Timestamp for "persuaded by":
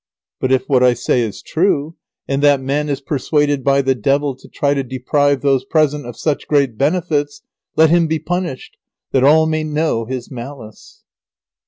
3.01-3.83